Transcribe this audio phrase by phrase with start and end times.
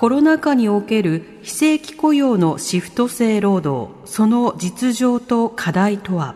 [0.00, 6.34] コロナ禍における非正規雇用のシフト制労働、その実情と課題とは？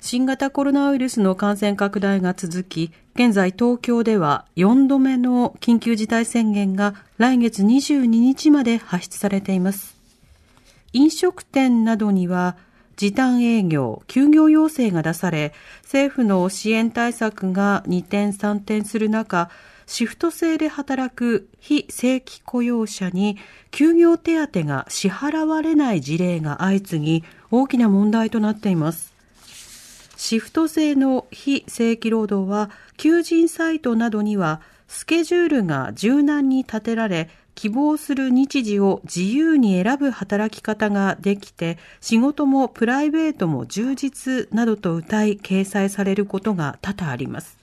[0.00, 9.96] 新型コロナウイルスの感染拡大が続き、現在東京では4度目の緊急事態宣言が来月22日まで発出されています。
[10.92, 12.56] 飲食店などには
[12.96, 15.52] 時短営業、休業要請が出され、
[15.84, 19.50] 政府の支援対策が二転三転する中、
[19.88, 23.38] シフト制で働く非正規雇用者に
[23.70, 29.14] 休業手当が支払われない事例が相次ぎ、大きな問題となっています。
[30.14, 47.57] シフト制の非正規労働は、求人サイトなどには、スケジュールが柔軟に立てられ、希望する日時を自由に選ぶ働き方ができて、仕事もプライベートも充実などと謳い掲載されることが多々あります。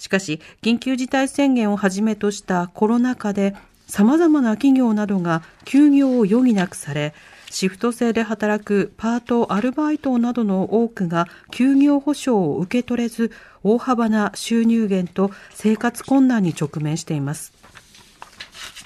[0.00, 3.54] しかし、緊急事態宣言をはじめとしたコロナ禍で、
[3.86, 7.12] 様々な企業などが休業を余儀なくされ、
[7.50, 13.30] シフト制で働くパート、アルバイトなどの多くが休業保障を受け取れず、
[13.62, 17.59] 大幅な収入減と生活困難に直面しています。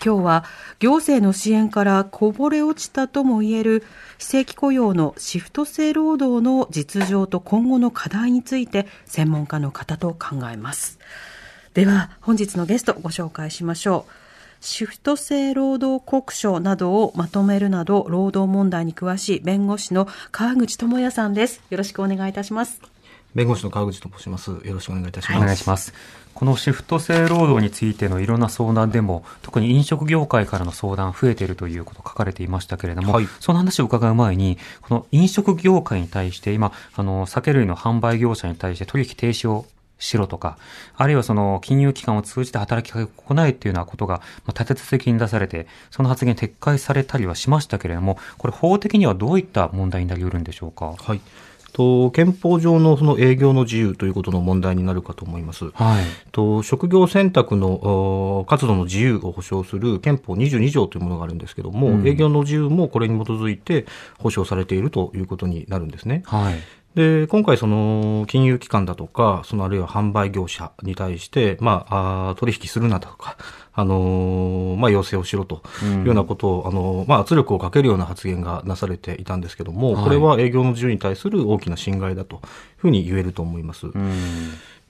[0.03, 0.45] 今日は
[0.78, 3.84] 行政の支援からこぼれ落ちたとも言える
[4.19, 10.98] 非正規雇用のシフト制労働の実情と今後の課題について専門家の方と考えます。
[11.75, 14.12] では本日のゲストご紹介しましょう。
[14.61, 21.61] シフト制労働国書などをまとめるなど労働問題に詳しい弁護士の川口智也さんです。
[21.69, 22.94] よろしくお願いいたします。
[23.34, 24.50] 弁護士の川口と申します。
[24.50, 25.39] よろしくお願いいたします。
[25.39, 25.92] お願いします。
[26.34, 39.66] このシフト制労働についてのいろんな相談でも、特に飲食業界からの相談増えているということ書かれていましたけれども、はいその話を伺う前に、この飲食業界に対して今、あの、酒類の販売業者に対して取引停止を
[39.98, 40.58] しろとか、
[40.96, 50.95] あるいはその金融機関を通じて働きかけを行えっていうようなことが、まあ、立て続けに出されて、その発言撤回されたりはしましたけれども、これ法的にはどういった問題になり得るんでしょうか？
[50.98, 51.20] はい。
[51.74, 55.70] と憲法上のその営業の自由ということの問題になるかと思います。
[55.73, 56.05] はい。
[56.30, 63.86] と職業選択のお活動の自由を保障する憲法22条というものがあるんですけども、うん営業の自由もこれに基づいて
[64.18, 66.23] 保障されているということになるんですね。
[66.27, 66.55] はい。
[66.95, 73.37] で、今回その金融機関だとか、そのあるいは販売業者に対して、まあ、あー取引するなとか、
[73.73, 82.41] あのーまあ、要請をしろというようなことを、あのーまあ、圧力をかけるような発言がなされていたんですけども、はいこれは営業の自由に対する大きな侵害だという
[82.77, 83.87] ふうに言えると思います。
[83.87, 84.13] うん。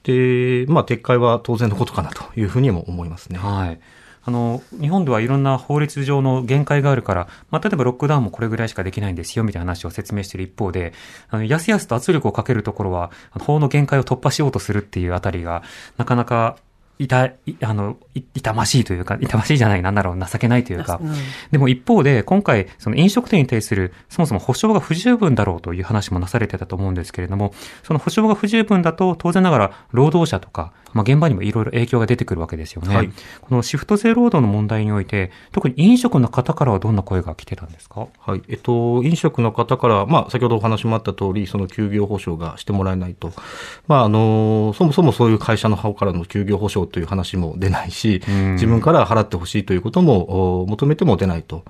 [0.03, 3.39] で、まあ、撤回は当然のことかなというふうにも思いますね。
[3.39, 3.81] はい。
[4.25, 10.93] あの、日本ではいろんな法律上の限界があるから、まあ、例えばロックダウンもこれぐらいしかできないんですよ、みたいな話を説明している一方で、
[11.29, 15.63] あの、やすやすと圧力をかけるところは、法の限界を突破しようとするっていうあたりが、
[15.99, 16.57] なかなか、
[16.99, 21.13] いた、いあの、い痛ましいというか、痛ましいじゃない、なんだろう、情けないというか、うん
[21.51, 27.53] でも一方で、今回、その飲食店に対する、そもそも保証が不十分だろうという話もなされてたと思うんですけれども、
[27.83, 32.95] その保証が不十分だと、当然ながら、労働者とか、まあ、現場にもいろいろ影響が出てくるわけですよね。
[32.95, 33.11] はい
[33.43, 38.07] このシフト制労働の問題において、特に飲食の方からはどんな声が来てたんですか？
[38.21, 38.43] はい。
[38.49, 43.33] えっと、飲食の方から、まあ、先ほどお話もあった通り、その休業保障がしてもらえないと。
[43.87, 51.65] まあ、あの、そもそもそういう会社の方からの休業保障という話も出ないし、うん自分から払ってほしいということも、お求めても出ないと。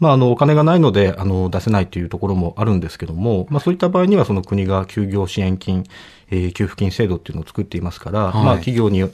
[0.00, 5.84] まあ、あの、お金がないので、あの、出せないというところもあるんですけども、まあ、そういった場合には、その国が休業支援金、
[6.30, 9.06] えー給付金制度っていうのを作っていますから、はいまあ、企業に、あ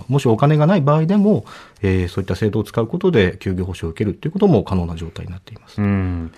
[0.00, 1.44] ーもしお金がない場合でも、
[1.82, 5.80] えーそういった制度を使うことで休業保障を受けるということも可能な状態になっています。
[5.80, 6.32] うん。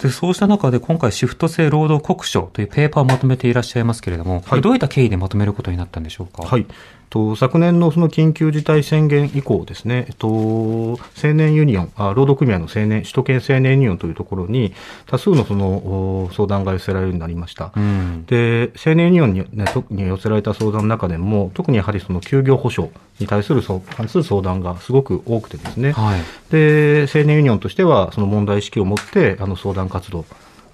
[0.00, 6.44] で、そうした中で今回シフト制労働黒書というペーパーをまとめていらっしゃいますけれども、これどういった経緯でまとめることになったんでしょうか？
[6.44, 6.66] はい。
[7.10, 10.98] と昨年のその緊急事態宣言以降ですね、えっと、青
[11.34, 14.74] 年ユニオン、あ労働組合の青年、首都圏青年ユニオンというところに、
[15.06, 17.72] 多数のそのお相談が寄せられるようになりました。
[17.76, 18.24] うん。
[18.26, 26.20] で、青年ユニオンに,、ね、特に寄せられた相談の中でも、特にやはりその休業保障に対する関する相談がすごく多くてですね、はい。
[26.50, 30.24] で、青年ユニオンとしては、その問題意識を持って、あの相談活動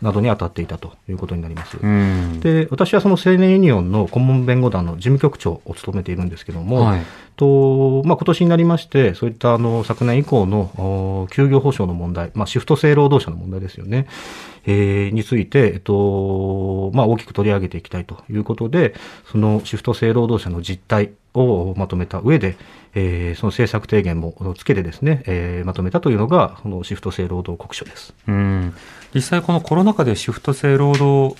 [0.02, 1.78] などに当たっていたということになります。
[1.80, 2.40] うん。
[2.40, 7.02] で、私はその青年ユニオンの顧問弁護団の事務局長を務めているんですけども、はい
[7.36, 14.06] とまあ、今年になりまして、そういったあの昨年以降のお休業保障の問題、まあ、シフト制労働者の問題ですよね、
[14.66, 18.94] えーについて、えっとまあ、大きく取り上げていきたいということで、
[19.30, 22.56] そのシフト制労働者の実態をまとめた上で、
[22.94, 28.14] えーその政策提言もつけてですね、えーまとめたというのが、そのシフト制労働国書です。
[28.28, 28.74] うん。
[29.14, 31.36] 実際このコロナ禍でシフト制労働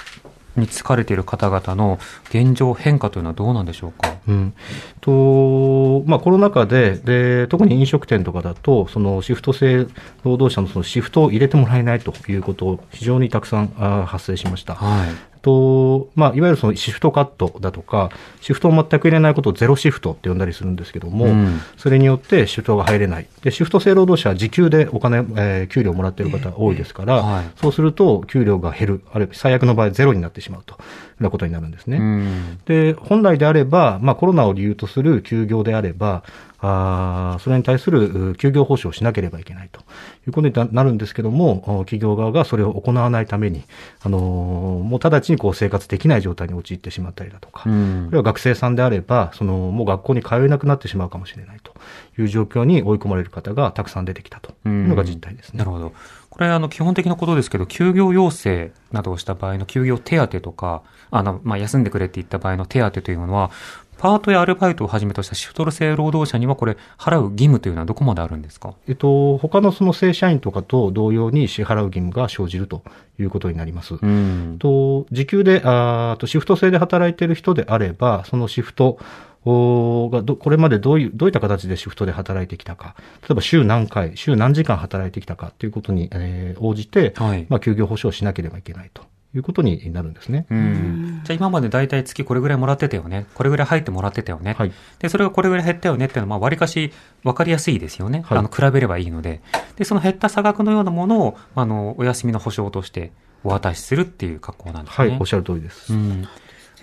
[0.56, 1.98] に疲れている方々の
[2.30, 4.14] 現状変化というのはどうなんでしょうか？
[4.26, 4.54] うん
[5.00, 9.86] とまあ、コロナ禍でで、特に飲食店とかだと、そのシフト制
[10.22, 14.74] 労働者のそのシフトを入れてもらえないということ、非常にたくさんあ発生しました。
[14.74, 15.33] はい。
[15.44, 18.10] とまあ、いわゆるそのシフトカットだとか、
[18.40, 21.60] シフトを全く入れないことをゼロシフトって呼んだりするんですけども、うん。
[21.76, 23.26] それによってシフトが入れない。
[23.42, 27.44] で、シフト制労働者は時給でお金、えー給料をもらっている方多いですから、はい。
[27.56, 30.78] そうすると給料が減る、あるいは最悪の場合ゼロになってしまうと
[31.20, 31.98] なことになるんですね。
[31.98, 32.58] うん。
[32.66, 36.22] で、本来であれば、まあ、コロナを理由とする休業であれば、
[36.66, 39.82] あーそれに対するう休業報酬をしなければいけないとい
[40.28, 43.64] うことにななるんですけども、お企業側がそれを行わないために、
[44.02, 51.72] あのーもう直ちにこう生活できない状態に陥ってしまったりだとか、うんあるいは学生さんであれば、そのもう学校に通えなくなってしまうかもしれないと
[52.18, 55.58] いう状況に追い込まれる方がたくさん出てきたというのが実態ですね。
[55.58, 55.92] なるほど。
[56.34, 63.52] これ、あの、基本的なことですけど、休業要請などをした場合の休業手当とか、あの、まあ、休んでくれって言った場合の手当というものは、
[63.96, 68.74] パートやアルバイトをはじめとしたシフト制労働者にはこれ、払う義務というのはどこまであるんですか？
[68.88, 72.82] えっと、他のその正社員とかと同様に支払う義務が生じると
[73.20, 73.94] いうことになります。
[73.94, 74.56] うん。
[74.58, 78.98] と時給であーとシフト制で働いている人であれば、そのシフト
[79.44, 89.02] がどこれまでどういうどういった形でシフトで働いてきたか、例えば週何回、週何時間働いてきたかということに、えー応じて、はいまあ、休業保障をしなければいけないと
[89.34, 90.46] いうことになるんですね。
[90.50, 91.20] うん。
[91.24, 93.26] じゃあ今まで大体月これぐらいもらってたよね。
[93.34, 94.54] これぐらい入ってもらってたよね。
[94.56, 96.92] はいで、それがこれぐらい減ったよねっていうのは、まあ、割かし
[97.24, 98.22] 分かりやすいですよね。
[98.24, 99.42] はいあの、比べればいいので。
[99.76, 103.12] で、その減った差額のようなものを、あの、お休みの保証として
[103.42, 105.08] お渡しするっていう格好なんですね。
[105.08, 105.92] はい、おっしゃる通りです。
[105.92, 106.28] うん。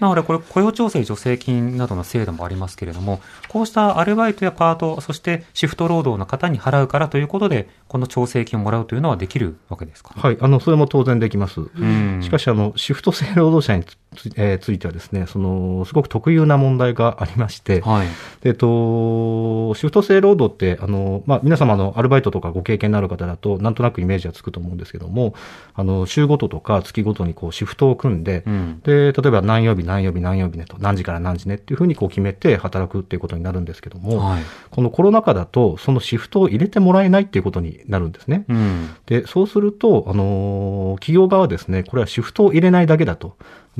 [0.02, 10.16] なので、これ、雇用調整助成金などの制度もありますけれども、こうしたアルバイトやパート、そしてシフト労働の方に払うからということで、この調整金をもらうというのはできるわけですか？
[10.18, 11.62] はい、あの、それも当然できます。
[11.62, 12.20] うん。
[12.24, 13.86] しかし、あの、シフト制労働者に
[14.16, 18.08] つ,、えーついてはですね、その、すごく特有な問題がありまして、はい。
[18.44, 25.34] えっと、シフト制労働って、あの、まあ、皆様のアルバイトとかご経験のある方だと、なんとなくイメージはつくと思うんですけども、
[25.74, 28.82] あの、週ごととか月ごとにこうシフトを組んで、うん。
[28.84, 34.44] で、例えば何曜日何曜日何曜日ねと、何時から何時ねっていうふうにこう決めて働くっていうことになるんですけども、はい。
[34.72, 38.44] このコロナ禍だと、そのシフトを入れてもらえないっていうことになるんですね。
[38.50, 38.90] うん。
[39.06, 43.38] で、そうすると、あの企業側はですね、これはシフトを入れないだけだと、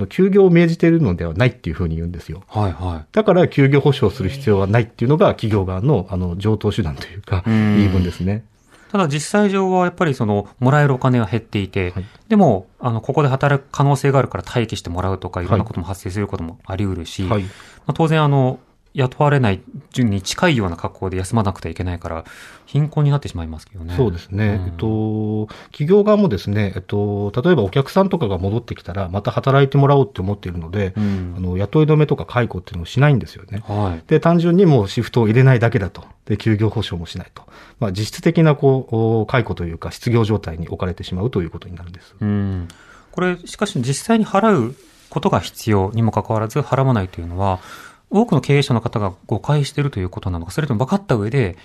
[0.10, 2.44] 休業を命じているのではないっていうふうに言うんですよ。
[2.48, 8.46] はい、はだから休業保障する必要はないっていうのが企業側のあの上等手段というか、うん言い分ですね。
[8.90, 8.92] い。
[8.92, 17.44] ただ実際上はやっぱりその、もらえるお金は減っていて、はいでも、あの、ここで働く可能性があるから待機してもらうとか、いろんなことも発生することもあり得るし、はい。
[17.44, 17.50] ま
[17.88, 18.60] あ、当然あの、
[18.94, 19.62] 雇われない
[19.92, 22.26] 順に近いような格好で休まなくてはいけないから、
[22.66, 23.94] 貧困になってしまいますけどね。
[23.96, 24.58] そうですね。
[24.58, 33.64] んえっと、企業側もですね、えっと、例えばお客さんとかが戻ってきたら、また働いてもらおうって思っているので、うんあの、雇い止めとか解雇っていうのをしないんですよね。
[33.66, 34.04] はい。
[34.08, 36.04] で、単純にもうシフトを入れないだけだと。
[36.26, 37.44] で、休業保障もしないと。
[37.80, 42.16] まあ、実質的な、こうお、解雇というか、失業状態に置かれてしまうということになるんです。
[42.20, 42.68] うん。
[43.12, 44.76] これ、しかし実際に払う
[45.10, 47.60] ことが必要にもかかわらず払わないというのは、
[48.12, 51.58] 多くの経営者の方が誤解しているということなのか、それとも分かった上で、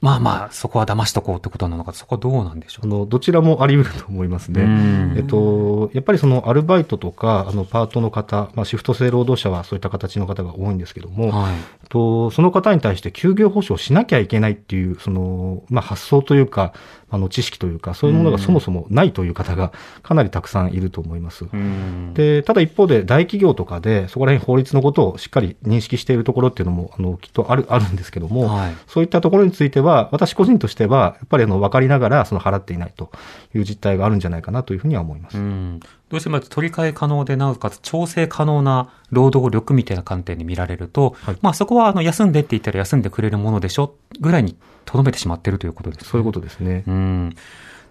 [0.00, 2.86] まあまあ、そこは騙しとこうってことなのか、そこはどうなんでしょう？
[2.86, 4.60] あの、どちらもあり得ると思いますね。
[4.62, 11.54] うんえっと、やっぱりそのアルバイトとか、あの、パートの方、まあ、シフト制労働者はそういった形の方が多いんですけども、はい。
[11.88, 16.74] と、その方に対して休業保障しなきゃいけないっていう、その、まあ、発想というか、
[17.14, 21.44] あの、知識というか、そういうものがそもそもないという方がかなりたくさんいると思います。
[21.44, 22.12] うん。
[22.14, 33.10] で、ただ一方で大企業とかで、そこら辺法律のことをしっかり認識しているところっていうのも、あの、きっとある、あるんですけども、はいそういったところについては、私個人としては、やっぱりあの、分かりながら、その払っていないと
[33.54, 35.38] いう実態があるんじゃないかなというふうには思います。
[35.38, 35.80] うん。
[36.10, 46.08] どうしても取り替え可能で、なおかつ調整可能な労働力みたいな観点で見られると、はいまあそこはあの休んでって言ったら休んでくれるものでしょぐらいに留めてしまっているということですね。
[46.10, 46.84] そういうことですね。
[46.86, 47.36] うん。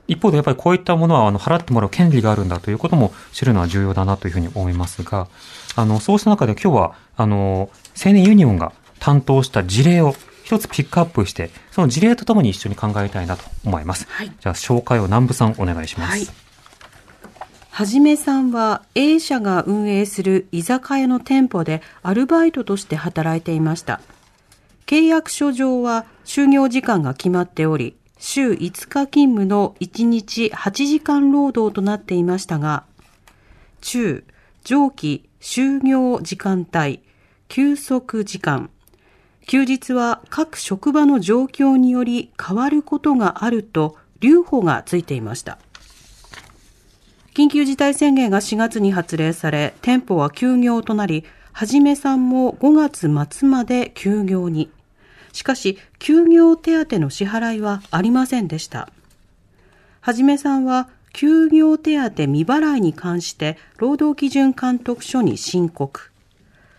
[0.08, 5.28] 一方でやっぱりこういったものはあの払ってもらう権利があるんだということも知るのは重要だなというふうに思いますが、
[5.76, 7.70] あの、そうした中で今日は、あの、
[8.04, 14.08] 青年ユニオンが担当した事例を一つピックアップして、その事例とともに一緒に考えたいなと思います。
[14.10, 16.12] はいじゃあ紹介を南部さんお願いします。
[16.12, 16.28] はい
[17.74, 24.00] はじめさんは A 社が運営する居酒屋の店舗でアルバイトとして働いていました。
[24.86, 32.84] 契約書上は就業時間が決まっており、週5日勤務の1日8時間労働となっていましたが、
[33.82, 34.24] 中、
[34.64, 37.02] 上記、就業時間帯、
[37.48, 38.70] 休息時間、
[39.46, 45.60] 休日は各職場の状況により変わることがあると留保がついていました。
[47.34, 52.74] 緊急事態宣言が4月に発令され、店舗は休業となり、はじめさんも5
[53.08, 54.72] 月末まで休業に。
[55.34, 58.90] しかし、休業手当の支払いはありませんでした。
[60.02, 66.10] はじめさんは、休業手当未払いに関して、労働基準監督署に申告。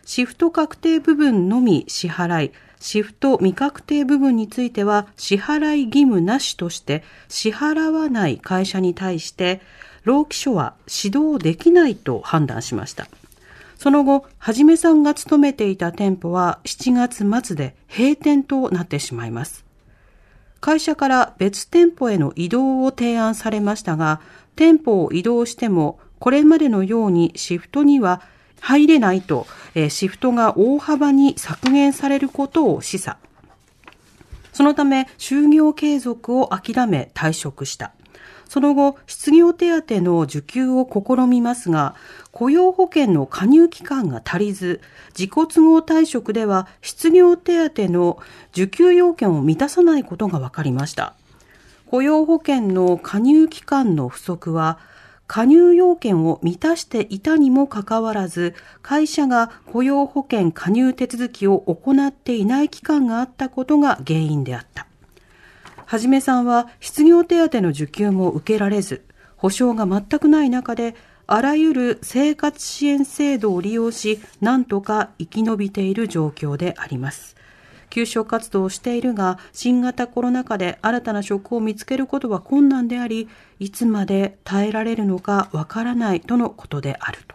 [0.05, 9.63] シフト確定部分のみ支払い、シフト未確定部分については支払い義務なしとして支払わない会社に対して
[10.03, 13.09] 労基署は指導できないと判断しました。
[13.85, 19.67] その後、はじめさんが勤めていた店舗は7月末で閉店となってしまいます。
[20.63, 24.23] 会社から別店舗への移動を提案されましたが、
[24.57, 28.23] 店舗を移動してもこれまでのようにシフトには
[28.59, 33.17] 入れないと、えシフトが大幅に削減されることを示唆。
[34.55, 37.93] そのため、就業継続を諦め退職した。
[38.49, 41.97] その後、失業手当の受給を試みますが、
[42.35, 44.81] 雇用保険の加入期間が足りず、
[45.17, 48.19] 自己都合退職では失業手当の
[48.51, 51.15] 受給要件を満たさないことが分かりました。
[51.87, 54.81] 雇用保険の加入期間の不足は、
[55.29, 64.89] 加入要件を満たしていたにもかかわらず、会社が雇用保険加入手続きを行っていない期間があったことが原因であった。
[65.87, 69.05] はじめさんは失業手当の受給も受けられず、
[69.37, 77.35] 保障が全くない中で、あらゆる生活支援制度を利用し、なんとか生き延びている状況であります。
[77.89, 83.29] 求職活動をしているが、新型コロナ禍で新たな職を見つけることは困難であり、
[83.59, 87.35] いつまで耐えられるのかわからないとのことであると。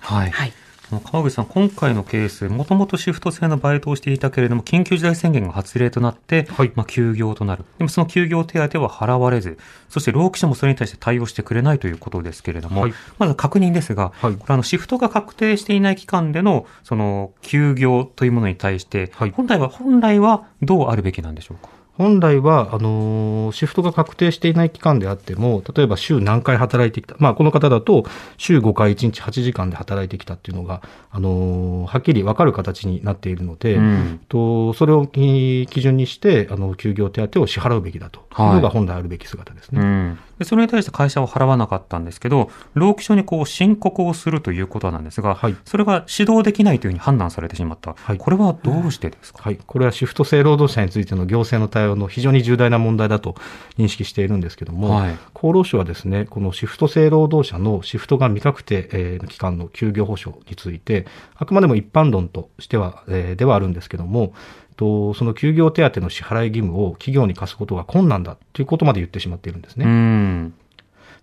[0.00, 0.30] はい。
[0.30, 0.52] はい。
[1.00, 6.72] 川口さん、今回のケース、もともとシフト制のバイトをしていたけれども、緊急事態宣言が発令となって、はい。
[6.74, 7.64] まあ、休業となる。
[7.78, 9.58] でもその休業手当は払われず、
[9.88, 12.94] そして労基署もそれに対して対応してくれないということですけれども、はい。
[13.18, 14.34] まず確認ですが、はい。
[14.34, 19.30] これあのシフトが確定していない期間での、その休業というものに対して、はい。
[19.30, 21.71] 本来は、本来はどうあるべきなんでしょうか？
[21.98, 27.16] 本来は、あのーシフトが確定していない期間であっても、例えば週何回働いてきた。
[27.18, 28.04] まあ、この方だと、
[28.38, 30.80] 週5回1日8時間で働いてきたっていうのが、
[31.10, 39.80] あのーはっきり分かる形になっているので、うんとそれを基準にして、あの、休業手当を支払うべきだというのが本来あるべき姿ですね。
[39.80, 47.94] うん、でそれに対して会社は払わなかったんですけど、労基署にこう申告をするということなんですが、はいそれが指導できないというふうに判断されてしまった。
[47.96, 49.58] はいこれはどうしてですか、はい。
[49.66, 53.36] これはシフト制労働者についての行政の対応の非常に重大な問題だと
[53.78, 64.34] 認識しているんですけども、はい厚労省はですね、このシフト制労働者のシフトが未確定え期間の休業保障について、あくまでも一般論としては、えーではあるんですけども、
[64.82, 69.84] とその休業手当の支払い義務を企業に課すことが困難だということまで言ってしまっているんですね。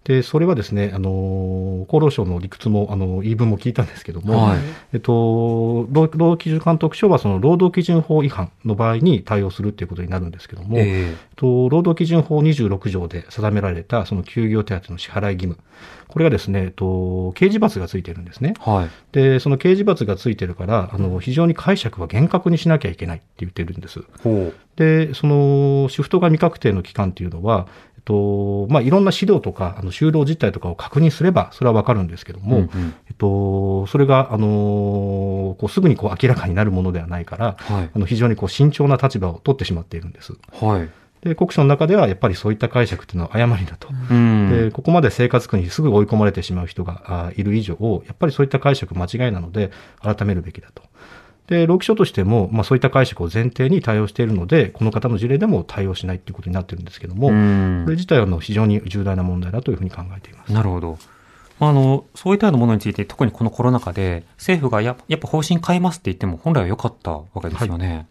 [0.05, 0.15] うん。
[0.15, 4.59] で、それはですね、あの、厚労省の理屈も、あの、言い分も聞いたんですけども、はい
[4.93, 15.57] えっと、労労働基準監督署はその労働基準法違反の場合に対応するということになるんですけども、えと労働基準法26条で定められたその休業手当の支払い義務、
[16.07, 18.53] これがですね、えっと、刑事罰がついているんですね。
[18.57, 18.89] えはい。
[19.11, 24.01] で、その刑事罰がついてるから、あの、非常に解釈は厳格にしなきゃいけないって言ってるんです。
[24.23, 24.53] ほう。
[24.75, 27.67] で、その、シフトが未確定の期間っていうのは、
[28.09, 37.89] と、まあ、いろんな指導とか、あの、就労実態とかを確認すれば、それはわかるんですけども、うんうんえっと、それが、あの、こう、すぐにこう、明らかになるものではないから、はい。
[37.93, 40.33] あの、非常にこう、慎重な立場を取ってしまっているんです。
[40.59, 40.89] はい。
[41.23, 43.89] で、国書の中では、やっぱりそういった解釈っていうのは誤りだと。
[44.09, 44.49] うん。
[44.49, 49.69] で、ここまで生活苦にすぐ追い込まれてしまう人があいる以上、やっぱりそういった解釈間違いなので、
[50.01, 50.81] 改めるべきだと。
[51.49, 60.53] で、労基署としても、まあそういった解釈を前提に対応しているので、この方の事例でも対応しないということになってるんですけども、うんこれ自体はあの非常に重大な問題だというふうに考えています。
[60.53, 60.99] なるほど。
[61.59, 68.07] まああの、そういったようなものについて、特にこのコロナ禍で、政府がややっぱ方針変えますって言っても、本来は良かったわけですよね。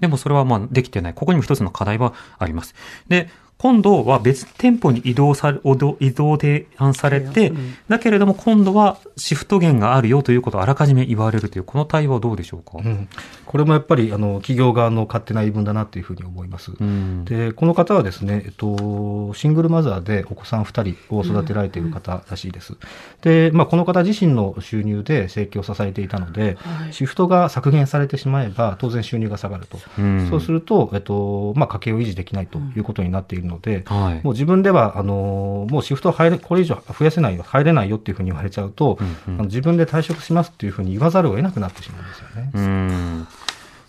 [0.00, 1.14] でもそれはまあできてない。
[1.14, 2.74] ここにも一つの課題はあります。
[3.06, 3.28] で、
[3.60, 5.58] 今度は別店舗に移動され、
[6.00, 7.52] 移動提案されて、
[7.88, 12.78] だけれども今度はシフト減があるよということをあらかじめ言われるという、この対応はどうでしょうか。
[12.82, 13.08] うん
[13.50, 16.70] これもやっぱりあの企業側の勝手な言い分だなというふうに思います。
[16.70, 22.76] うんでこの方はですね、えっと、シングルマザーでお子さん2人を育てられている方らしいです。
[23.22, 29.78] で、まあ、この方自身の収入で生計を支えていたので、はいシフトが削減されてしまえば、当然収入が下がると。
[29.98, 34.24] うんそうすると、えっと、まあ、家計を維持できないということになっているので、はい。
[34.24, 42.50] もう自分では、あの、もうシフト入れ、これ以上増やせないよ、入れないよっていうふうに言われちゃうと、うんうんあの自分で退職しますっていうふうに言わざるを得なくなってしまうんですよね。
[42.54, 43.26] うん。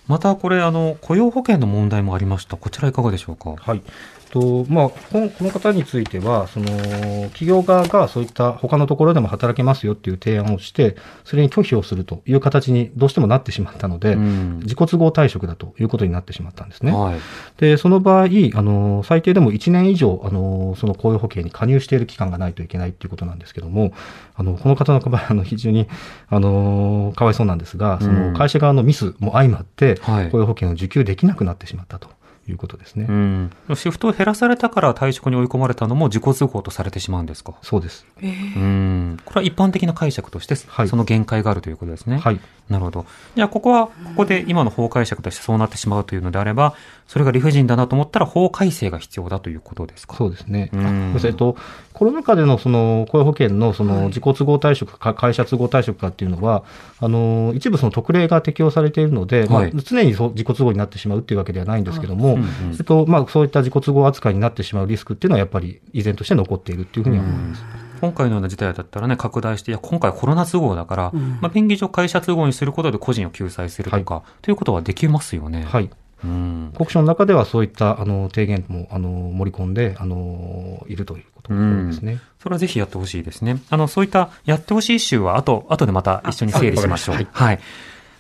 [0.08, 2.58] またこれ、あの、雇用保険の問題もありました。
[2.58, 3.56] こちらいかがでしょうか？
[3.58, 3.82] はい。
[4.32, 6.66] と、まあ、この方については、その、
[7.30, 16.92] 企業側がそういった他のところでも働けますよっていう提案をして、それに拒否をするという形にどうしてもなってしまったので、うん自己都合退職だということになってしまったんですね。
[16.92, 17.20] はい。
[17.58, 23.94] で、その場合、あの、最低でも1年以上、あの、その雇用保険に加入している期間がないといけないっていうことなんですけども、
[24.36, 25.88] あの、この方の場合、あの、非常に、
[26.30, 32.10] あの、かわいそうなんですが、その会社側のミスも相まって、はい雇用保険を受給できなくなってしまったと
[32.52, 33.06] いうことですね。
[33.10, 33.52] うん。
[33.76, 37.54] シフトを減らされたから退職に追い込まれたのも自己都合とされてしまうんですか？
[37.62, 38.06] そうです。
[38.22, 39.20] うん。
[39.32, 42.18] これは一般的な解釈として、はいその限界があるということですね。
[42.18, 42.40] はい。
[42.70, 43.06] なるほど。
[43.36, 46.74] じゃあ、ここは、ここで今の法解釈としてそうなってしまうというのであれば、
[47.08, 50.16] それが理不尽だなと思ったら法改正が必要だということですか？
[50.16, 50.70] そうですね。
[50.74, 51.58] うんあえっと、
[51.94, 56.64] コロナ禍でのその雇用保険のその自己都合退職か会社都合退職かっていうのは、
[57.00, 62.48] あの、一部その特例が適用されているので、はいまあ、常にそう自己都合になってしまうっていうわけではないんですけども、うんうん
[62.78, 67.64] えっと、まあ、そういった自己都合扱いになってしまうリスクっていうのはやっぱり依然として残っているっていうふうには思います。
[68.02, 75.64] 今回のような事態だったらね、拡大して、いや、今回コロナ都合だから、うんまあ、便宜上会社都合にすることで個人を救済するとか、ということはできますよね。
[75.64, 75.90] はい。
[76.24, 76.74] うん。
[76.76, 82.20] 国書の中ではそういったあの提言もあの盛り込んであのいるということですね。
[82.42, 83.60] それはぜひやってほしいですね。
[83.70, 87.16] あの、そういったやってほしい集は、あと、後でまた一緒に整理しましょう。
[87.16, 87.60] あわかはい。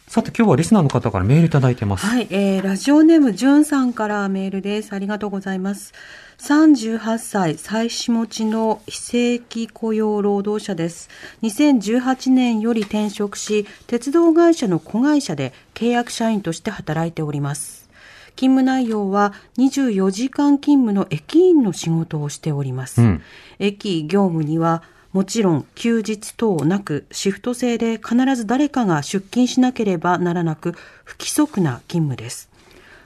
[0.07, 2.05] さて、今日はリスナーの方からメールいただいてます。
[2.05, 4.93] はい、えー、ラジオネームじゅんさんからメールです。
[4.93, 5.93] ありがとうございます。
[6.41, 11.07] 38歳、妻子持ちの非正規雇用労働者です。
[11.43, 17.87] 2018年より転職し、鉄道会社の子会社で契約社員として働いております。
[18.35, 23.03] 勤務内容は24時間勤務の駅員の仕事をしております。
[23.03, 23.21] うん
[23.59, 24.81] 駅業務には
[25.13, 30.71] もちろん休日等なくシフト制で必ず誰かが出勤しなければならなく
[31.03, 32.50] 不規則な勤務です。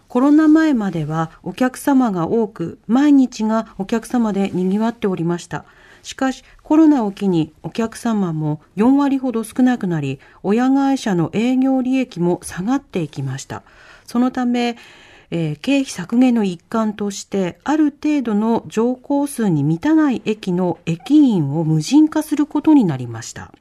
[0.07, 5.65] コロナ前まではお客様が多く毎日がお客様で賑わっておりました。
[6.03, 13.63] しかしコロナを機にお客様も4割ほど少なくなり親会社の営業利益も下がっていきました。
[14.05, 14.77] そのため
[15.31, 23.51] えー経費削減の一環として、ある程度の乗降数に満たない駅の駅員を無人化することになりました。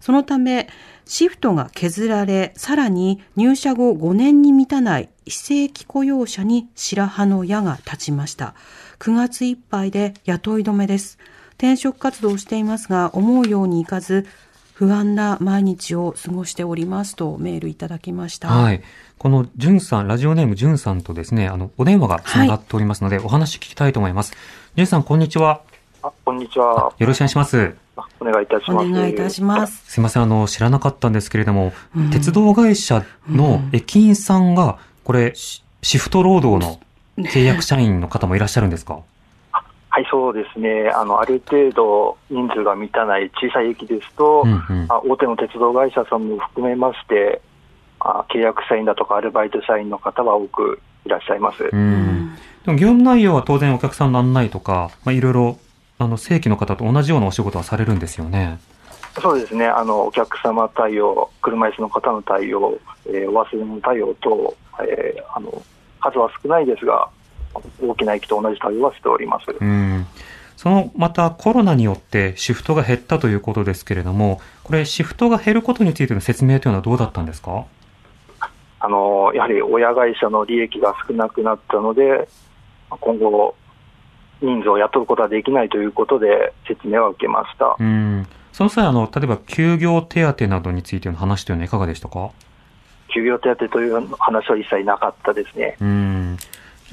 [0.00, 0.68] そのため、
[1.06, 8.54] シフトが削られ、さらに入社後5年に満たない非正規雇用者に白羽の矢が立ちました。
[8.98, 11.18] 9月いっぱいで雇い止めです。
[11.54, 14.26] 転職活動をしていますが、思うようにいかず、
[14.74, 18.48] 不安な毎日を過ごしておりますとメールいただきました。
[18.48, 18.82] はい。
[19.16, 24.32] この、じゅんさん、ラジオネームじゅんさんとですね、あの、お電話が繋がっておりますので、お話聞きたいと思います。
[24.74, 25.62] じゅんさん、こんにちは。
[26.02, 26.92] あ、こんにちは。
[26.98, 27.85] よろしくお願いします。
[27.96, 28.90] あお願いいたしおます。
[28.90, 29.92] 願いいたします。
[29.92, 36.80] すいません、あの、知らなかったんですけれども、うん鉄道会社の駅員さんが、これ、シシフト労働の
[37.24, 38.98] 契約社員の方もいらっしゃるんですか？
[39.88, 40.90] はい、そうですね。
[40.94, 44.54] あの、ある程度人数が満たない小さい駅ですと、うんう
[44.84, 44.86] ん。
[44.90, 47.40] あ大手の鉄道会社さんも含めまして、
[48.00, 51.70] あ契約社員だとかアルバイト社員の方は多くいらっしゃいます。
[51.72, 52.34] うん。
[52.66, 55.58] でも業務内容は当然お客さんの案内とか、まあ、いろいろ、
[55.98, 58.58] あの、正規の方と同じようなお仕事はされるんですよね。
[59.20, 59.66] そうですね。
[59.66, 65.62] あの、お客様対応、車椅子の方の対応、えーお忘れ物対応と、えーあの、
[66.00, 67.08] 数は少ないですが、
[67.82, 69.46] 大きな駅と同じ対応はしております。
[69.58, 70.06] うん。
[70.56, 77.64] その、またコロナによってシフトが減ったということですけれども、これシフトが減ることについての説明というのはどうだったんですか？
[78.78, 82.28] あのやはり親会社の利益が少なくなったので、
[82.90, 83.54] 今後、
[84.42, 87.76] 人数を雇うことはできないということで、説明は受けました。
[87.78, 88.26] うん。
[88.52, 92.30] その際、あの、例えば休業手当などについての話というのはいかがでしたか？
[93.08, 95.76] 休業手当という話は一切なかったですね。
[95.80, 96.38] うん。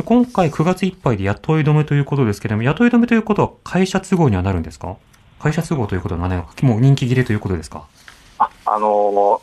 [0.05, 4.95] 今回9月いっぱいで雇い止めということですけれども、雇い止めということは会社都合にはなるんですか？
[5.39, 7.85] 会社都合ということはなのかもう人気切れということですか？
[8.39, 9.41] ああの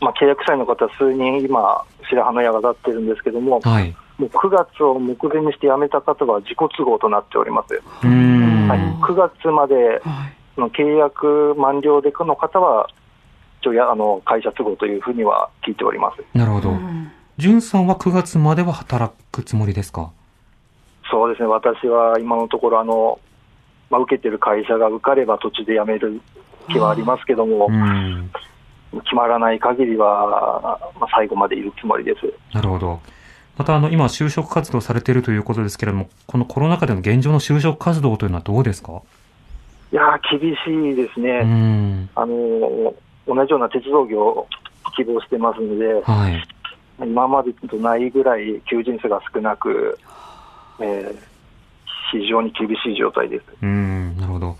[0.00, 3.96] まあ、契約社員の方、数人今、白羽の矢が立ってるんですけども、はい。
[4.18, 7.82] もう9月を目前にして辞めた方は自己都合となっております。
[8.04, 8.68] うん。
[8.68, 10.26] はい、9月までは
[10.58, 10.60] い。
[10.60, 12.86] の契約満了での方は、
[13.62, 16.22] 一応やあの会社都合というふうには聞いております。
[16.36, 16.74] なるほど。
[17.38, 20.10] じゅんさんは9月までは働くつもりですか？
[21.10, 23.18] そうですね、私は今のところ、あの
[23.88, 26.20] まあ、受けてる会社が受かれば途中で辞める
[26.68, 28.30] 気はありますけども、うん。
[29.04, 32.30] 決まらない限りは、まあ、最後までいるつもりです。
[32.54, 33.00] なるほど。
[33.58, 39.02] また、あの、今、就職活動されているということですけれども、このコロナ禍での現状の就職活動というのはどうですか？
[39.92, 41.40] いやー、厳しいですね。
[41.42, 42.10] うん。
[42.14, 42.94] あの
[43.26, 44.48] 同じような鉄道業を
[44.96, 46.42] 希望してますので、はい。
[47.00, 49.98] 今までとないぐらい求人数が少なく、
[50.80, 51.32] えー
[52.10, 53.44] 非常に厳しい状態です。
[53.62, 54.54] うん、なるほど。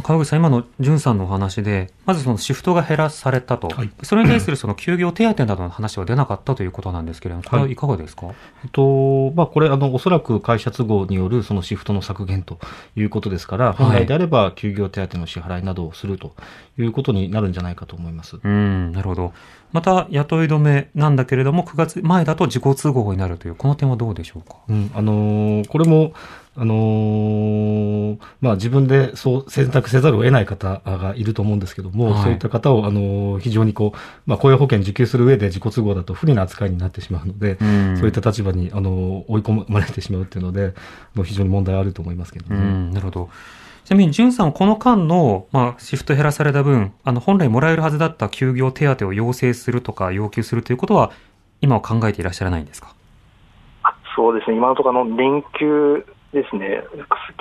[0.00, 3.68] 川口さん、今のじゅんさんのお話で、まずそのシフトが減らされたと。
[3.68, 8.28] はいそれに対するその休業手当などの話は出なかったということなんですけれども、これはいかがですか、
[8.64, 12.58] えっと、まあ、これ、あの、おそらく会社都合によるそのシフトの削減と
[12.96, 16.34] いうことですから、本来であれば休業手当の支払いなどをすると
[16.78, 18.38] いうことになるんじゃないかと思います。
[18.42, 19.32] うん、なるほど。
[19.72, 24.56] また、雇い止めなんだけれども、9月前だと自己都合になるという、この点はどうでしょうか？
[24.68, 26.12] うん、あのーこれも、
[26.54, 40.74] あのーまあ自分でそう選択せざるを得ない方がいると思うんですけども、はいそういった方を、あのー非常にこう、まあ雇用保険受給する上で自己都合だと不利な扱いになってしまうので、うんそういった立場に、あのー追い込まれてしまうっていうので、
[41.14, 42.60] もう非常に問題あると思いますけどね。
[42.60, 43.30] うん、なるほど。
[43.84, 51.10] ちなみに、じゅんさんはこの間の、まあ、シフト減らされた分、あの、本来もらえるはずだった休業手当を要請するとか要求するということは、
[51.60, 52.94] 今は考えていらっしゃらないんですか？
[53.82, 56.82] あそうですね、今のところあの年給ですね、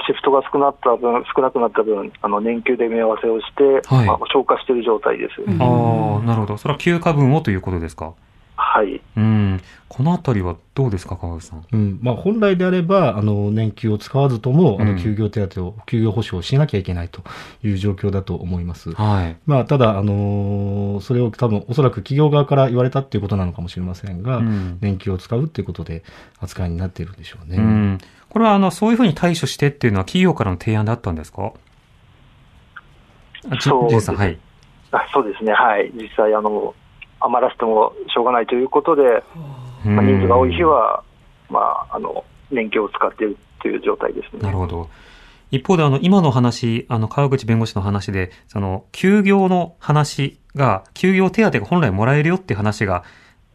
[0.05, 5.41] シフトが少なった分、少なくなった分、あの年給で目合わせをして、はいまあ、消化している状態です。
[5.41, 6.57] うんああ、なるほど。
[6.57, 8.13] それは休暇分をということですか？
[8.55, 9.01] はい。
[9.17, 9.59] うん。
[9.89, 11.65] このあたりはどうですか、川口さん？
[11.71, 17.21] うんまあ、本来であれば、あの、年給を使わずとも、あうんの、休業手当を、休業保障をしなきゃいけないと
[17.63, 18.91] いう状況だと思います。
[18.93, 19.35] はい。
[19.47, 26.03] まあ、ただ、あのーそれを多分、おそらく企業側から言われたっていうことなのかもしれませんが、うん年給を使うっていうことで
[26.39, 27.57] 扱いになっているんでしょうね。
[27.57, 27.97] うん。
[28.31, 31.51] これは、あの、そういうふうに対処してっていうのは企業からの提案であったんですか？
[33.59, 34.39] そうじゅんさん、はい。
[34.91, 35.91] あそうですね、はい。
[35.93, 36.73] 実際、あの、
[37.19, 39.03] 余らせてもしょうがないということで、
[39.83, 41.03] まあ、人数が多い日は、
[41.49, 44.41] まあ、あの、年金を使っているという状態ですね。
[44.41, 44.89] なるほど。
[45.51, 53.03] 一方で、あの、今の話、あの、川口弁護士の話で、その、休業の話が、休業手当が本来もらえるよっていう話が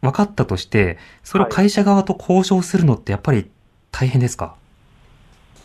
[0.01, 3.49] 分かったとして、それを会社側と交渉するのってやっぱり
[3.91, 4.55] 大変ですか、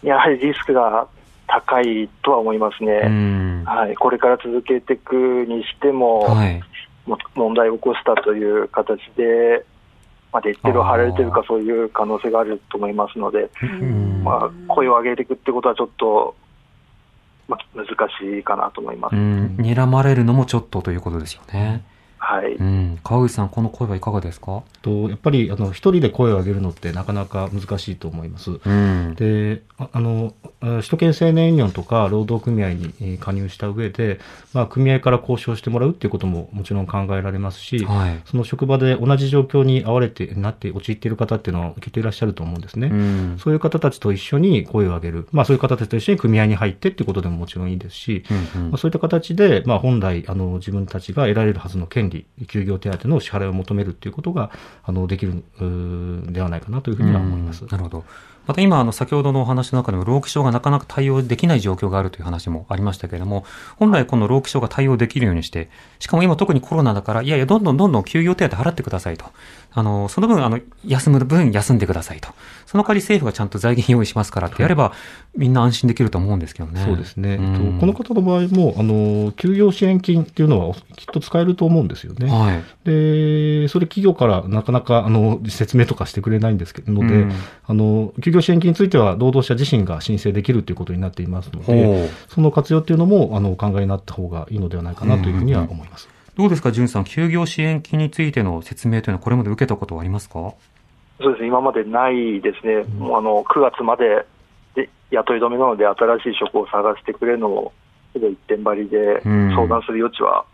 [0.02, 1.06] やはりリスクが
[1.46, 3.02] 高いとは思いますね。
[3.04, 3.64] うん。
[3.66, 5.14] はい、これから続けていく
[5.46, 6.62] にしても、はい。
[7.06, 9.64] も問題を起こしたという形で、
[10.32, 16.34] まあ、レッテルを貼られてるあか、そういう可能性があると思いますので、うんまあ、声を上げていくってことはちょっと、
[17.48, 19.16] まあ、難しいかなと思います。
[19.16, 19.56] うん。
[19.58, 21.82] 睨まれるのもちょっとということですよね。
[22.24, 22.98] はい、うん。
[23.02, 24.62] 川口さん、この声はいかがですか？
[24.80, 28.60] とやっぱり、あの、一人で声を上げるのってなかなか難しいと思います。
[28.64, 29.14] うん。
[29.16, 34.20] で、ああの、あ首都圏青年ユニオンとか労働組合にえー加入した上で、
[34.54, 38.20] まあ、組合から交渉してもらうっていうことももちろん考えられますし、はい。
[38.24, 42.86] その職場で同じ状況に遭われて、なって、陥っている方っていうのは受けていらっしゃると思うんですね。
[42.86, 43.36] うん。
[43.40, 45.26] そういう方たちと一緒に声を上げる。
[45.32, 52.11] まあそういう方たちと一緒に組合に入ってっていうことでももちろんいいですし、うんうんまあ、そういった形で、まあ本来、あの、自分たちが得られるはずの権利、
[52.48, 54.50] 休業手当の支払いを求めるっていうことが、
[54.84, 57.62] あの、できる、うーではないかなというふうには思います。
[57.64, 58.04] うんなるほど。
[58.46, 63.44] また今、あの、先ほどのお話の中でも、労基省がなかなか対応できない状況があるという話もありましたけれども、
[63.76, 65.70] 本来この労基省が対応できるようにして、
[66.00, 69.26] しかも今特にコロナだから、いやいや、どんどんどんどん休業手当払ってくださいと。
[69.74, 72.28] あの、その分、あの、休む分休んでくださいと。
[72.66, 74.92] その代わり政府がちゃんと財源用意しますからってやれば、
[75.36, 76.82] みんな安心できると思うんですけどね。
[76.84, 77.38] そうですね、
[77.80, 82.30] この方の場合も、あの、休業支援金っていうのはきっと使えると思うんですよね。
[82.30, 82.62] はい。
[82.84, 87.32] で、それ企業からなかなか、あの、説明とかしてくれないんですけど、ので、うん
[87.64, 92.10] あの、休業支援金については、労働者自身が申請できるということになっていますので。
[92.28, 96.08] その活用っていうのも、あの、お考えになった方がいいのではないかなというふうには思います。
[96.36, 100.54] どうですか、じゅんさん、休業支援金についての説明というのはこれまで受けたことはありますか？
[101.20, 104.26] そうですね、今までないですね、もうあの9月まで
[104.74, 107.72] で雇い止めなので、新しい職を探してくれの
[108.14, 109.50] 一点張りでうん。
[109.54, 110.44] 相談する余地は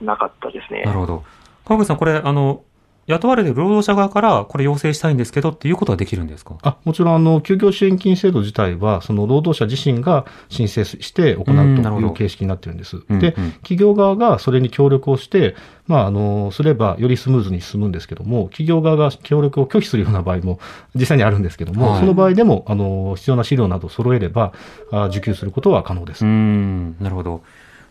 [0.00, 0.82] なかったですね。
[0.82, 1.24] なるほど。
[1.64, 2.62] 川口さん、これ、あの、
[3.06, 6.56] 雇われてる労働者側から、これ要請したいんですけどっていうことはできるんですか？
[6.62, 12.98] あもちろん、あの、休業支援金制度自体は、その労働者自身が申請して行うという形式になってるんです。
[13.08, 15.54] うんでうん、企業側がそれに協力をして、
[15.86, 20.58] まあ、あの、すればよりスムーズに進むんですけども、企業側が協力を拒否するような場合も
[20.94, 24.52] 実際にあるんですけども、はいその場合でも、あの、必要な資料などを揃えれば、
[24.90, 26.24] あ受給することは可能です。
[26.24, 27.42] うーん、なるほど。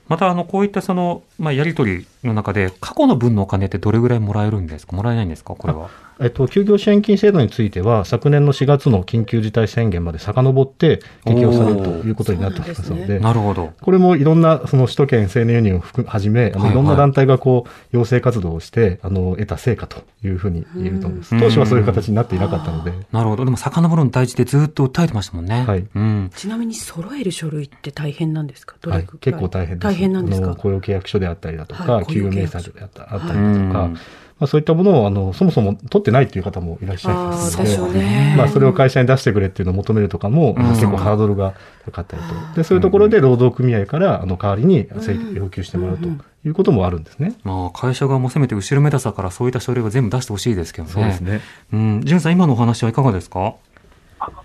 [0.08, 4.96] また、あの、こういったその、まあ、やりとりの中で、過去の分のお金ってどれぐらいもらえるんですか？
[4.96, 5.56] もらえないんですか？
[5.56, 5.90] これは。
[6.20, 13.74] えっと、休業支援金制度については、昨年の4月の緊急事態宣言まで遡って適用されるということになっておりますので、なるほど。
[13.82, 16.64] これもいろんな、その首都圏青年ユニオンを含はじめ、あのはい。
[16.64, 21.36] はいいろんな団体がこう、要請活動をして、あの、得た成果というふうに言えると思います。
[21.36, 21.42] うん。
[21.42, 23.46] 当初はそういう形になっていなかったので、なるほど。
[23.46, 25.64] でも、遡るの大事でずっと訴えてましたもんね。
[25.68, 25.86] はい。
[25.94, 26.32] うん。
[26.36, 28.76] ちなみに揃える書類って大変なんですか？
[28.82, 29.84] どれはいくらい、結構大変です。
[29.84, 30.48] 大変なんですか？
[30.48, 32.06] あの雇用契約書であったりだとか、はい。
[32.08, 32.72] 給与明雇用契約書。
[32.72, 33.98] 細であったりだとか、うん
[34.38, 41.54] まあ、そういったものを、あの、そもそも取ってないっていう方もいらっしゃいますので、あーでねまあ、それを会社に出してくれっていうのを求めるとかも、うん結構ハードルが
[41.86, 42.56] 高かったりと。
[42.58, 47.36] で、そういうところで労働組合から、あの、代わりに請求要求してもらうということもあるんですね。
[47.46, 50.94] まあ、会社側もせめて後ろめたさからそういった書類は全部出してほしいですけどね。
[50.94, 51.22] そうです。
[51.22, 51.40] ね。
[51.72, 52.02] うん。
[52.04, 53.56] ジュンさん、今のお話はいかがですか？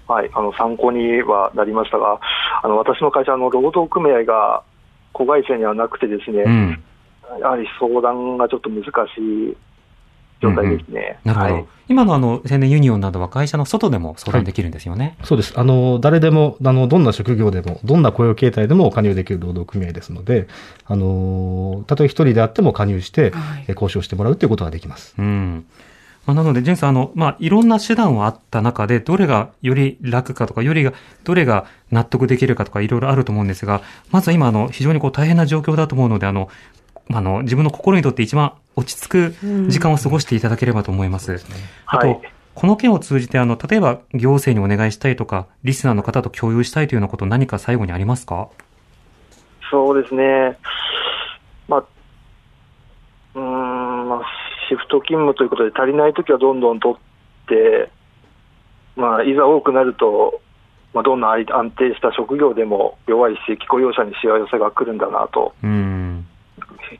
[0.06, 2.20] はい、あの参考にはなりましたが、
[2.62, 4.62] あの私の会社の労働組合が
[5.12, 6.82] 子会社にはなくてですね、うん。
[7.40, 8.88] やはり相談がちょっと難し
[9.20, 9.56] い
[10.40, 11.18] 状態ですね。
[11.24, 11.54] なるほど。
[11.54, 15.16] はい今のあの、青年ユニオンなどは会社の外でも相談できるんですよね。
[15.24, 15.58] そうです。
[15.58, 20.46] あの、誰でも、あの、どんな職業でも、どんな雇用形態でも加入できる労働組合ですので、
[20.84, 25.16] あの、たとえ一人であっても加入して、はいえ交渉してもらうということができます。
[25.18, 25.64] うん。
[26.26, 30.92] まあ、なので、ジェンさん、あの、まあ、いろんな手段はあった中で、どれがより楽かとか、よりが、
[31.24, 36.48] どれが納得できるかとか、いろいろあると思うんですが、まずは今、あの、非常にこう大変な状況だと思うので、あの、
[37.12, 39.34] あの、自分の心にとって一番落ち着く
[39.68, 41.42] 時間を過ごしていただければと思います。
[41.86, 42.20] あと、はい
[42.52, 48.48] この件を通じて、あの、例えば行政にお願いしたいとか、リスナーの方と共有したいというようなこと何か最後にありますか？
[49.70, 50.58] そうですね、
[51.68, 51.84] まあ、
[53.36, 54.22] うーん、まあ、
[54.68, 57.88] シフト勤務ということで、足りないときはどんどん取って、
[58.96, 60.42] まあ、いざ多くなると、
[60.92, 65.54] まあ、どんな安定した職業でも弱い非正規雇用者にしわ寄せが来るんだなと。
[65.62, 66.09] うん。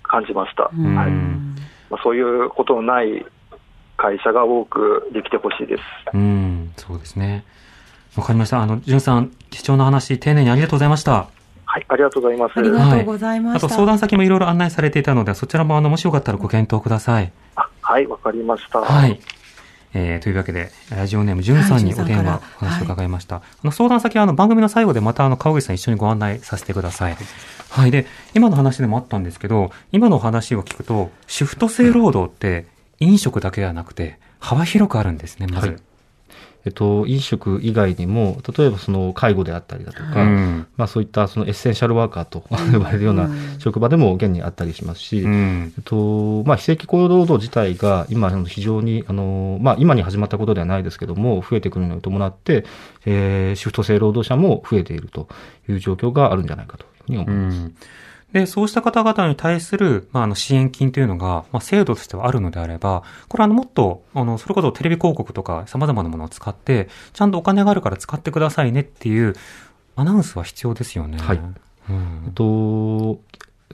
[0.02, 1.56] 感じました、うんはいん
[1.90, 3.26] まあ、そういうことのない
[3.96, 5.82] 会社が多くできてほしいです。
[6.14, 7.44] うん、そうですね。
[8.16, 8.62] わかりました。
[8.62, 11.28] あの、じゅんさん、貴重な話、丁寧にありがとうございました。
[11.64, 12.52] はい、ありがとうございます。
[12.56, 13.66] ありがとうございました。
[13.66, 17.32] あと相談先もいろいろ案内されていたので、そちらもあの、もしよかったらご検討ください。
[17.56, 18.80] あはい、わかりました。
[18.80, 19.20] はい。
[19.92, 23.36] えー、というわけで、ラジオネーム、じゅんさんにはいお電話、お話を伺いました。
[23.36, 27.16] あの、相談先はあの、番組の最後でまたあの、川口さん一緒にご案内させてください。
[27.70, 27.90] はい。
[27.90, 32.66] で、今の話でもあったんですけど、今の話を聞くと、シフト制労働って、
[33.00, 35.68] 飲食だけではなくて、幅広くあるんですね、まず。
[35.68, 35.76] はい
[36.66, 40.66] えっと、飲食以外にも、例えばその介護であったりだとか、うん。
[40.76, 42.40] まあそういったそのエッセンシャルワーカーと
[42.72, 45.72] 呼ばれるような職場でも現にあったりしますし、うん。
[45.76, 52.64] えっと、まあ、非正規雇用労働自体が今、非常に、あの、まあ、今に始まったことではないですけども、増えてくるのに伴って、
[53.06, 55.28] えーシフト制労働者も増えていると
[55.68, 57.58] いう状況があるんじゃないかというふうに思ういます。
[57.58, 57.74] ん。
[58.32, 69.34] で、そうした方々に対する、まあ、あの、支援金というのが、まあ、制度としてはあるのであれば、これあの、もっと、あの、それこそテレビ広告とか様々なものを使って、ちゃんとお金があるから使ってくださいねっていう、
[69.96, 71.18] アナウンスは必要ですよね。
[71.18, 71.40] はい
[71.88, 73.20] うんと、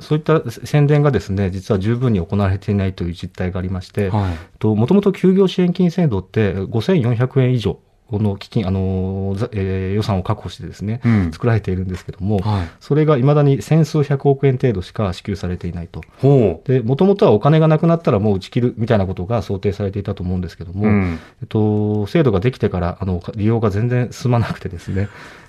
[0.01, 4.33] そういった宣伝がですね、実は十分に行われていないという実態がありまして、はい。
[4.33, 7.79] えっともともと休業支援金制度って5400円以上
[8.11, 11.33] の基金、あの、ざえー予算を確保してですね、うん。
[11.33, 12.69] 作られているんですけども、はい。
[12.81, 16.03] それが未だに千数百億円程度しか支給されていないと。
[16.19, 20.77] ほで、もともとはお金がなくなったらもう打ち切るみたいなことが想定されていたと思うんですけどう。
[20.77, 21.19] も、うん。
[21.43, 25.09] えっと、制度ができてから、あの、利用が全然進まなくてですね、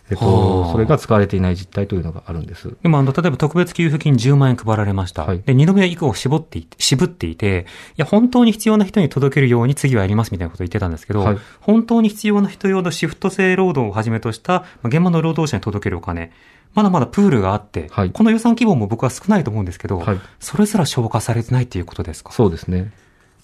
[0.10, 2.76] えっはとあ、それが使われていない実態というのがあるんです。
[2.82, 5.24] でも、あの、例えば特別給付金10万円配られました。
[5.26, 16.32] はいで、二度目以降絞っていて、渋っていて、いや、本当に必要な人に届けるように次はやりますみたいなことを言ってたんですけど、はい本当に必要な人用のシフト制労働をはじめとした、まあ現場の労働者に届けるお金、
[16.74, 22.32] まだまだプールがあって、はいこの予算規模も僕は少ないと思うんですけど、はいそれすら消化されてないっていうことですか？
[22.32, 22.92] そうですね。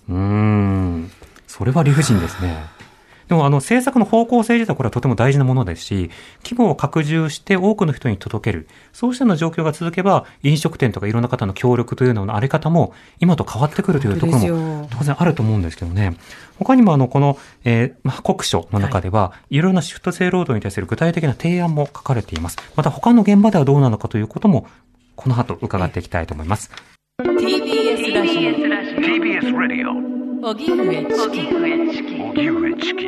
[0.08, 1.12] うーん。
[1.47, 2.56] それは理不尽ですね。
[3.28, 6.10] でも、あの、政策の方向性自体はこれはとても大事なものですし、
[6.44, 8.68] 規模を拡充して多くの人に届ける。
[8.92, 16.16] そうしたような状況が続けば、飲食店とかいろんな方の協力というののあり方も、今と変わってくるというところも当然あると思うんですけどね。
[16.60, 22.58] 他にもあの、この、えーまあ、国書の中では、いろいろなシフト制労働に対する具体的な提案も書かれています。
[22.76, 24.68] また他の現場ではどうなのかということも、
[25.16, 26.72] この後伺っていきたいと思います。
[27.22, 28.52] TBS ラジオ
[29.02, 30.12] TBS
[30.43, 31.39] Radio 荻上チキ。
[32.21, 33.08] 荻上チキ。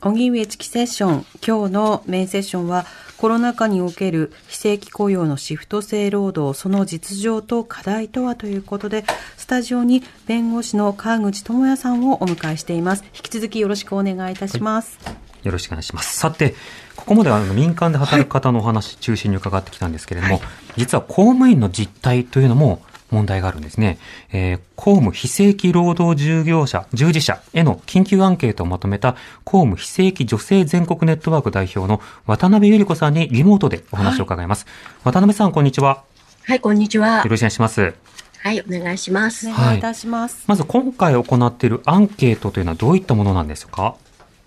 [0.00, 1.26] 荻上チキセッション。
[1.46, 2.86] 今日のメインセッションは
[3.18, 9.04] コロナ禍における非正規雇用のシフト制労働その実情と課題とはということで
[9.36, 13.04] スタジオに弁護士の川口智也さんをお迎えしています。
[13.14, 14.98] 引き続きよろしくお願いいたします、
[15.42, 16.16] よろしくお願いします。
[16.18, 16.54] さて、
[16.96, 20.40] ここまでは民間で働く方のお話中心に伺ってきたんですけれども、
[20.78, 22.80] 実は公務員の実態というのも
[23.10, 23.98] 問題があるんですね。
[24.32, 34.66] えー公務非正規労働従業者、従事者への緊急アンケートをまとめた公務非正規女性全国ネットワーク代表の渡辺由里子さんにリモートでお話を伺います。
[35.02, 36.04] 渡辺さん、こんにちは。
[36.44, 37.28] はい、こんにちはよ。
[37.28, 37.94] ろしくお願いします。
[38.38, 39.52] はい、お願いしますお。
[39.52, 43.96] 願いいたします、まず今回行っているアンケートというのはどういったものなんですか？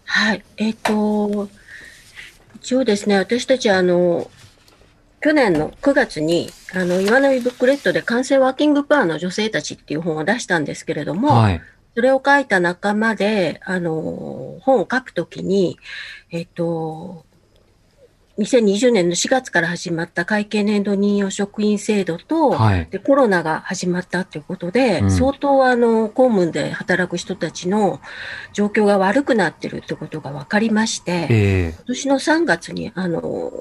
[0.06, 1.50] はい、えっ、と、
[2.56, 4.30] 一応ですね、私たちあの、
[5.21, 11.62] 去年の9月に、あの、岩波ブックレットで完成ワーキングプアの女性たちっていう本を出したんですけれども、はい。
[11.95, 15.77] それを書いた仲間で、あの、本を書くときに、
[16.32, 17.25] えっ、と、
[18.39, 22.88] 2020年の4月から始まった会計年度任用職員制度と、はい。
[22.89, 25.12] でコロナが始まったということで、うん。
[25.12, 27.99] 相当あの公務で働く人たちの
[28.53, 33.51] 状況が悪くなってるということが分かりまして、え今年の3月にあの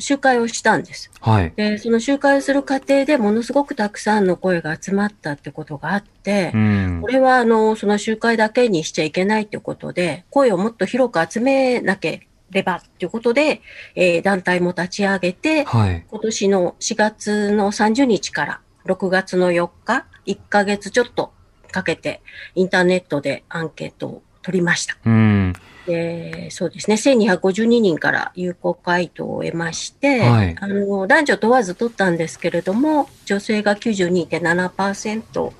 [0.00, 1.10] 集会をしたんです。
[1.20, 1.52] ー、はい。
[1.54, 7.08] で、その集会をする過程でものすごくたくさんの声が集まったってことがあって、うんこ。
[7.08, 13.60] れはあのその集会だけにしちゃいけないということで、声をもっと広く集めなければということで、
[13.94, 16.04] えー団体も立ち上げて、はい。
[16.08, 21.32] 今年の4月の30日から6月の4日、1ヶ月ちょっと
[21.70, 22.20] かけて
[22.54, 24.96] インターネットでアンケートを取りました。
[25.04, 25.52] うん。
[25.86, 35.52] でそうですね、1252人から有効回答を得まして、はいあの男女問わず取ったんですけれども、女性が92.7%を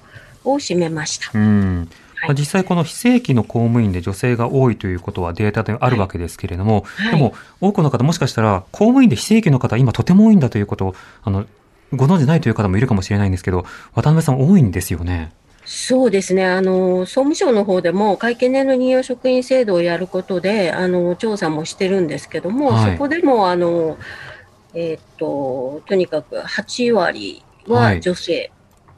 [0.45, 1.31] 占めました。
[1.33, 1.89] うん。
[2.37, 11.47] 実際この非正規の公務員で女性が多いということはデータであるわけですけれども、はいでも多くの方もしかしたら公務員で非正規の方今とても多いんだということを、あの、
[11.93, 15.33] ご存知ないという方もいるかもしれないんですけど、渡辺さん多いんですよね。
[15.73, 16.45] そうですね。
[16.47, 23.97] あの、総務省の方でも会計年度任用職員制度をやることで、あの、調査もしてるんですけども、はいそこでも、あの、
[24.75, 28.51] えーっと、とにかく8割ははい女性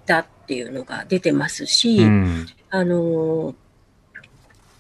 [0.07, 2.47] だっていうのが出てますし、うん。
[2.71, 3.55] あの、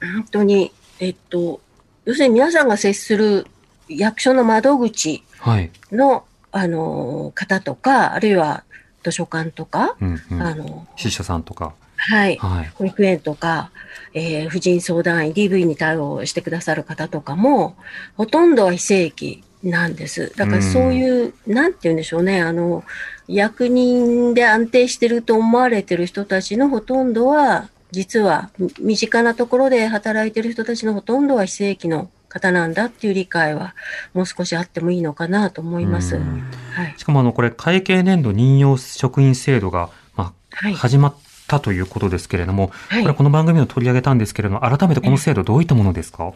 [0.00, 1.60] 本当に、えっと、
[2.06, 3.46] 要するに皆さんが接する
[3.86, 5.70] 役所の窓口はい。
[5.90, 8.64] の、あの、方とか、あるいは
[9.04, 10.42] 図書館とか、うん、うん。
[10.42, 11.74] あの、司書さんとか。
[12.10, 12.36] はい。
[12.36, 12.70] はい。
[12.74, 13.70] 保育園とか、
[14.14, 17.76] えー婦人相談員、DV に対応してくださる方とかも、
[18.16, 20.32] ほとんどは非正規なんです。
[20.36, 22.84] だからそういう、なんて言うんでしょうね、あの、
[23.28, 33.74] 役人で安定してると思われてる人たちのほとんどは、実はみ身近なところで働いてる人たちのほとんどは非正規の方なんだっていう理解は
[34.14, 36.16] もう少しあってもいいのかなと思います。
[36.16, 36.42] うん
[36.74, 36.94] はい。
[36.96, 40.74] しかもあの、これ会計年度任用職員制度が、まあ、はい。
[40.74, 41.14] 始まっ
[41.48, 46.32] たということですけれども、はいこれこの番組でも取り上げたんですけれども、改めてこの制度どういったものですか？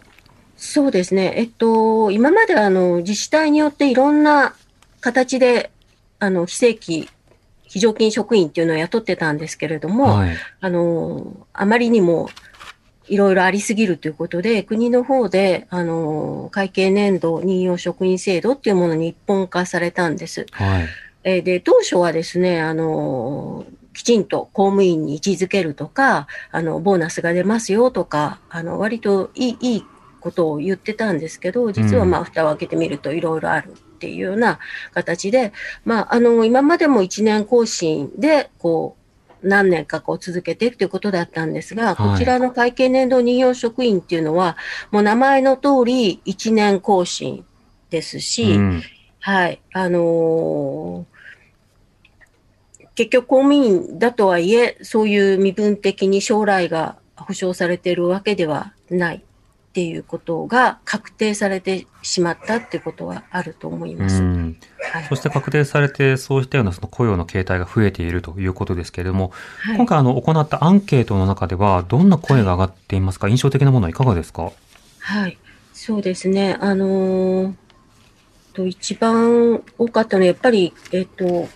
[0.56, 1.34] そうですね。
[1.36, 4.54] えっと、今まではあの自治体によっていろんな
[5.00, 5.70] 形で、
[6.18, 7.10] あの、非正規、
[7.64, 10.36] 非常勤職員っていうのを雇ってたんですけれども、はい。
[10.60, 12.30] あの、あまりにも
[13.06, 20.46] いろいろありすぎるということで、国の方で、あの、会計年度任用職員制度っていうものに一本化されたんです。
[20.52, 20.88] はい。
[21.24, 23.66] えーで、当初はですね、あの、
[23.96, 29.84] きちんと公務員に位置づけるとか、あの、ボーナスが出ますよとか、あの、割といい、いい
[30.20, 34.58] ことを言ってたんですけど、実はまあ、蓋を開けてみるといろいろあるっていうような
[34.92, 35.54] 形で、
[35.86, 38.98] まあ、あの、今までも1年更新で、こ
[39.42, 44.58] う、何年かこう続けてっていうことだったんですが、はいこちらの会計年度任用職員っていうのは、
[44.90, 47.46] もう名前の通り1年更新
[47.88, 48.82] ですし、うん。
[49.20, 49.62] はい。
[49.72, 51.15] あのー
[52.96, 59.20] 結局公務員だとはいえ、そういう身分的に将来が保障されているわけではないっ
[59.72, 64.20] ていうことが確定されてしまったっていうことはあると思いうます。
[64.22, 64.56] ん。
[64.92, 73.28] はいそして確定されて、そうしたようなその雇用の形態が増えているということですけれども、はい今回あの行ったアンケートの中では、どんな声が上がっていますか？
[73.28, 74.52] 印象的なものはいかがですか？
[75.00, 75.36] はい。
[75.74, 76.56] そうですね。
[76.60, 77.54] あのー
[78.54, 81.46] と、一番多かったのは、やっぱり、えっと、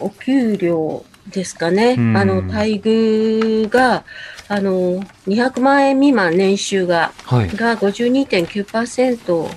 [0.00, 1.94] お給料ですかね。
[1.98, 4.04] うんあの、待遇が、
[4.48, 7.48] あの、200万円未満年収が、はい。
[7.56, 9.50] が52.9%を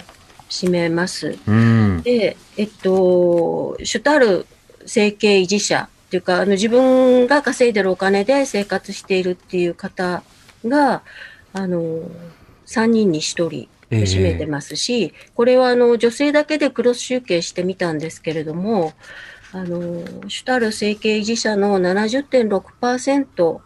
[0.50, 1.38] 占めます。
[1.48, 2.02] うん。
[2.04, 4.46] で、えっと、主たる
[4.86, 10.24] 生計維持者っていうか、あの自分が稼いでるお金で生活しているっていう方
[10.66, 11.04] が、
[11.54, 12.02] あの、
[12.66, 18.94] 3人に1人占めてますし、これはあの女性だけでクロス集計してみたんですけれども、
[19.54, 23.60] あの、主たる生計維持者の70.6%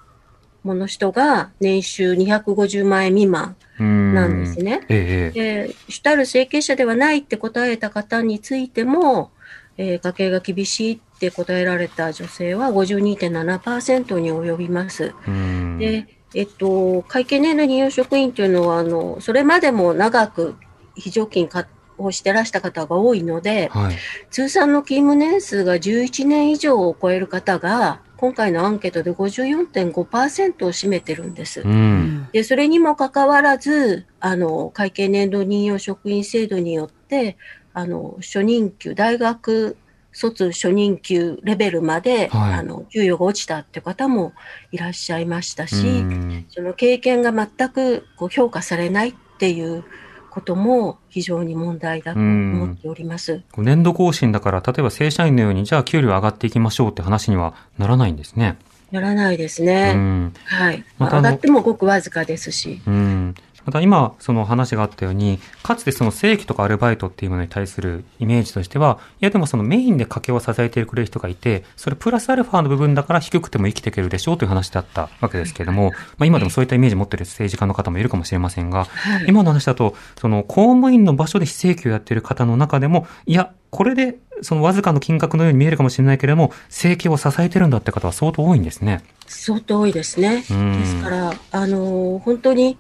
[0.64, 4.82] もの人が年収250万円未満なんですね。
[4.90, 9.32] ええで主たる生計者ではないって答えた方についても、
[9.78, 15.14] えー家計が厳しいって答えられた女性は52.7%に及びます。
[15.28, 20.56] うんで、えっと、会計年度任用職員というのは、あの、それまでも長く
[20.94, 21.66] 非常勤か
[21.98, 23.96] をしてらした方が多いので、はい。
[24.30, 31.62] 通算の勤務年数が11年以上を超える方が、今回のアンケートで54.5%を占めてるんです。
[31.62, 32.28] うん。
[32.34, 37.38] で、それにもかかわらず、あの、会計年度任用職員制度によって、
[37.74, 39.78] あの、初任給、大学
[40.16, 44.34] 卒初任給レベルまで、はいあの、給与が落ちたって方も
[44.72, 49.84] いらっしゃいましたし、うんその経験が全くこう評価されないっていう
[50.30, 53.42] ことも非常に問題だと思っております。
[53.58, 58.58] 年度更新だから、例えば正社員のように、じゃあ給料上がっていきましょうって話にはならないんですね。
[58.92, 59.94] やらないですうね。
[59.94, 60.34] ん。
[60.46, 60.86] はい。
[60.98, 62.82] またあの上がってもごくわずかですし。
[62.88, 63.36] うん。
[63.66, 79.26] また今、その話があったように、かつてその正規とかアルバイトっていうものに対するイメージとしては、いやでもそのメインで家計を支えてくれる人がいて、それプラスアルファの部分だから低くても生きていけるでしょうという話だったわけですけれども、まあ今でもそういったイメージ持ってる政治家の方もいるかもしれませんが、はい。
[79.28, 89.04] 今の話だと、その公務員の場所で非正規をやっている方の中でも、いや、これでそのわずかの金額のように見えるかもしれないけれども、正規を支えてるんだって方は相当多いんですね。
[89.28, 90.44] 相当多いですね。
[90.50, 92.78] うんですから、あのー本当に、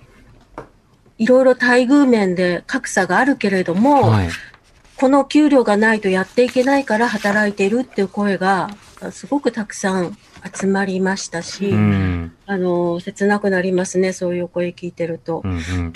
[1.18, 4.30] いろいろ待遇面で格差があるけれども、はい。
[4.98, 8.70] この給料がないとやっていけないから働いているっていう声が、
[9.02, 10.18] あすごくたくさん
[10.54, 12.34] 集まりましたし、うん。
[12.46, 15.42] あのー切なくなりますね、そういうお声聞いてると。
[15.44, 15.94] うんうん。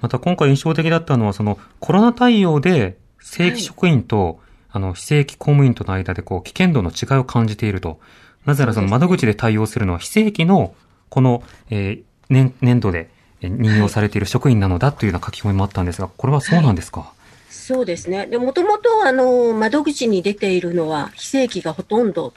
[0.00, 4.40] また今回印象的だったのは、そのコロナ対応で正規職員と、
[4.70, 8.00] あの、非正規公務員との間でこう、危険度の違いを感じていると。
[8.44, 10.74] なぜならその窓口で対応するのは非正規の、
[11.10, 17.12] この、えー年、年度でえー任用されている職員なのだというような書き込みもあったんですが、これはそうなんですか、
[17.48, 18.26] そうですね。
[18.26, 22.34] で、もともと、あのー窓口に出ているのは非正規がほとんど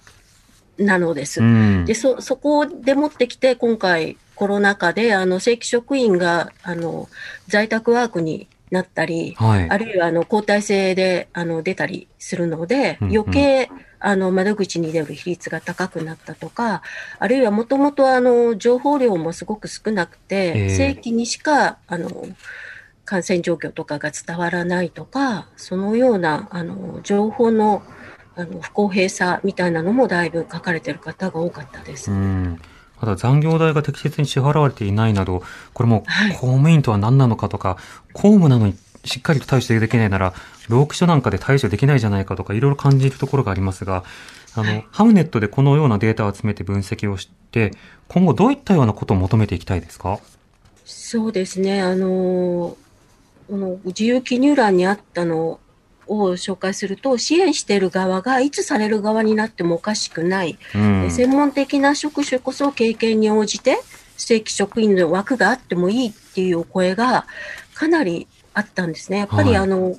[0.78, 1.42] なのです。
[1.42, 1.86] うん。
[1.86, 7.10] で、そ、そこで持ってきて、今回コロナ禍で、あの、正規職員が、あの、
[7.48, 9.70] 在宅ワークになったり、はい。
[9.70, 13.70] あるいは、あの、交代制で、あの、出たりするので、余計、
[14.06, 16.84] あの、窓口に出る比率が高くなったとか、
[17.18, 22.12] あるいは、もともと、あの、情報量もすごく少なくて、ええ正規にしか、あの、
[23.04, 27.82] 感染状況とかが伝わらないとか、そのような、あの、情報の、
[28.36, 32.12] あの、不公平さみたいなのもだいぶ書かれてる方が多かったです。
[32.12, 32.62] うん。
[33.00, 35.42] ただ残業代が適切に支払われていないなど、
[35.74, 37.78] これもはい公務員とは何なのかとか、
[38.14, 40.34] 公務なのにしっかりと対処できないなら、
[40.68, 44.04] 労基署なんかで対処できないじゃないかとか、いろいろ感じるところがありますが、
[44.56, 47.72] あの、ハムネットでこのようなデータを集めて分析をして、
[48.08, 50.20] 今後どういったようなことを求めていきたいですか？
[50.86, 52.78] そうですね、あの、こ
[53.50, 55.60] の自由記入欄にあったの
[56.08, 61.12] を紹介すると、支援している側がいつされる側になってもおかしくない、うん。
[61.12, 63.80] 専門的な職種こそ経験に応じて、
[64.18, 67.28] 正規職員の枠があってもいいっていうお声が
[67.74, 69.20] かなりあったんですね。
[69.20, 69.96] やっぱりはいあの、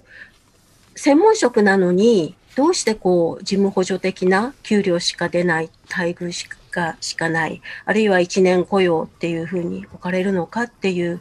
[0.96, 11.20] 専門職なのに、どうしてこう、事務補助的な給料しか出ない、待遇しかしかない、あるいは一年雇用っていうふうに置かれるのかっていう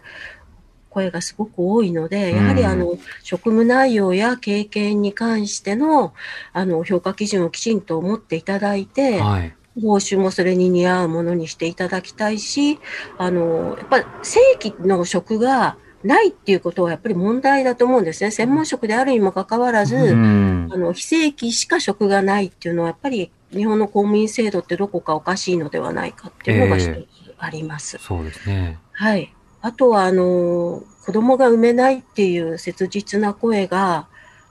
[0.89, 6.13] 声がすごく多いので、やはりうんあの、職務内容や経験に関しての、
[6.53, 9.53] あの、評価基準をきちんと持っていただいて、はい。
[9.81, 12.79] 報酬もそれに似合うものにしていただきたいし、
[13.17, 15.75] あの、やっぱり正規の職が
[16.05, 18.31] ないっていうことはやっぱり問題だと思うんですね。
[18.31, 20.77] 専門職であるにもかかわらず、うんあ。
[20.77, 27.97] の、非正規しか職がないっていうのはやっぱり日本の公務員制度ってどこかおかしいのではないかっていうのが一つあります。
[27.99, 28.79] そうですね。
[28.93, 29.33] はい。
[29.61, 34.07] あとは、あの、子供が産めないっていう切実な声が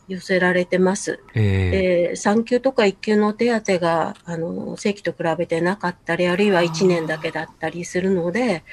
[0.09, 1.20] 寄せられてます。
[1.34, 8.64] ええで産休とか育休の手当があの正規と比べてなかったりあるいは1年だけだったりするので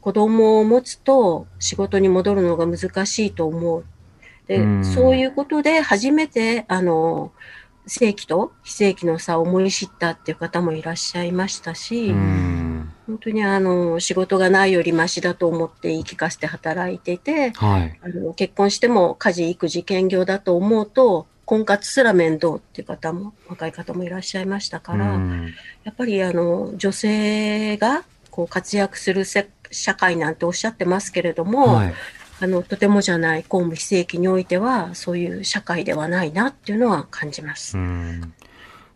[0.00, 3.84] 子供を持つと仕事に戻るのが難しいと思う
[4.46, 7.32] でうんそういうことで初めてあの
[7.86, 12.92] 正規と非正規の差を思い知ったっていう方もいらっしゃいましたし、うん。
[13.06, 17.98] 本当にあの仕事がないよりマシだと思って言い聞かせて働いていてはい。
[18.02, 31.94] あの結婚しても家事育児兼業だと思うと婚活すら面倒っていう方も、若い方もいらっしゃいましたから、うんやっぱりあの、女性がこう活躍するせ社会なんておっしゃってますけれども、はい。
[32.42, 37.76] あの、とてもじゃない公務非正規においては、そういう社会ではないなっていうのは感じます。
[37.76, 38.32] うん。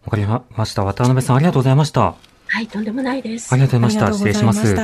[0.05, 0.85] わかりました。
[0.85, 2.15] 渡辺さん、ありがとうございました。
[2.47, 3.53] はい、とんでもないです。
[3.53, 4.13] ありがとうございました。
[4.15, 4.75] 失礼します。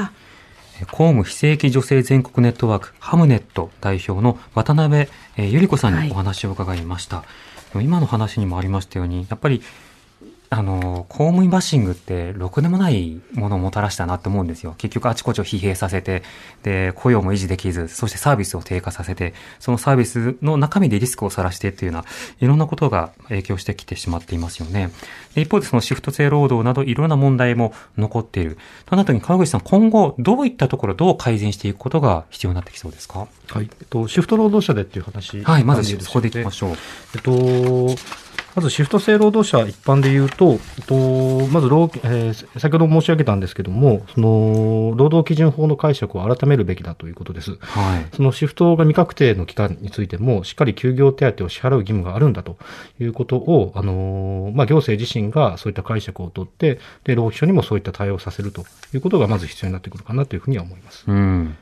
[0.92, 7.22] 公務非正規女性全国ネットワーク、ハムネット代表の渡辺えーゆり子さんにお話を伺いました。
[7.72, 9.62] でも今の話にもありましたように、やっぱり、
[10.52, 14.74] あの、公務員バッシングって、ろくでもないものをもたらしたなって思うんですよ。
[14.78, 16.24] 結局、あちこちを疲弊させて、
[16.64, 22.04] で、雇用も維持できず、そしてサービスを低下させて、そのサービスの中身でリスクをさらしてっていうような、
[22.40, 24.90] いろんなことが影響してきてしまっていますよね。
[25.36, 28.58] で一方で、そのシフト制労働など、いろんな問題も残っている。
[28.86, 33.28] となった時に、川口さん、今後、どういったところ、どう改善していくことが必要になってきそうですか？
[33.50, 33.70] はい。
[33.80, 35.44] えっと、シフト労働者でっていう話。
[35.44, 36.76] はい、まず、そこでいきましょう。
[37.14, 37.94] えっと、
[38.60, 47.56] まずシフト制労働者一般で言うと、と、まず労、えー先ほど申し上げたんですけども、その、労働基準法の解釈を改めるべきだということです。
[47.60, 48.14] はい。
[48.14, 52.58] そのシフトが未確定の期間についても、しっかり休業手当を支払う義務があるんだと
[53.00, 61.04] いうことを、あのーまあ、行政自身がそういった解釈をとって、で、労基署にもそういった対応をさせるということがまず必要になってくるかなというふうには思います。
[61.08, 61.56] うん。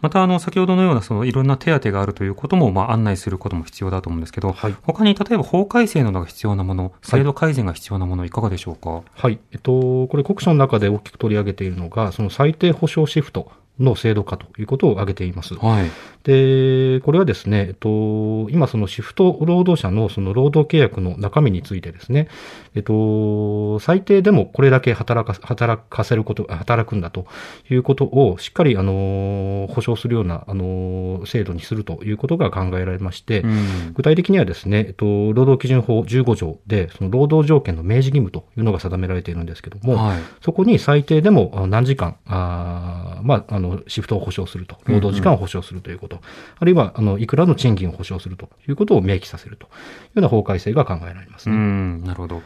[0.00, 4.76] また、あの、先ほどのような、その、いろんな手当があるということも、まあ、案内することも必要だと思うんですけど、はい。
[4.82, 9.02] 他に、例えば、法改正などが必要なもの、制度改善が必要なもの、いかがでしょうか？
[9.14, 9.40] はい。
[9.52, 13.50] えっと、これ国書の中で大きく取り上げているのが、その最低保障シフト
[13.80, 15.54] の制度化ということを挙げています。
[15.54, 15.90] はい。
[16.24, 22.28] で、これはですね、えっと、今そのシフト労働者のその労働契約の中身についてですね、
[22.74, 27.26] えっと、最低でもこれだけ働か、働かせること、働くんだと
[27.70, 33.92] いうことをしっかり、あの、保障するような、あの、制度にするということが考えられまして、うん。
[33.94, 40.18] 具体的にはですね、えっと、労働基準法15条で、その労働条件の明示義務というのが定められているんですけども、はい。
[40.42, 46.20] そこに最低でもあ何時間、あーまあ、あの、シフトを保障すると、労働時間を保障するということ、
[46.58, 49.72] あるいは、あの、いくらの賃金を保障するということを明記させるというよ
[50.16, 51.58] うな法改正が考えられますうね。
[51.58, 52.42] ん、なるほど。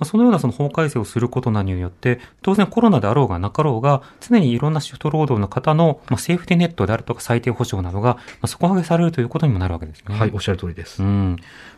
[0.00, 10.18] まあ、そのようなその法改正をすることなどによって、当然コロナであろうがなかろうが、常にいろんなシフト労働の方の、まあ、セーフティネットであるとか最低保障などが、まあ、底上げされるということにもなるわけですね。
[10.18, 11.02] はい、おっしゃる通りです。
[11.02, 11.36] うん。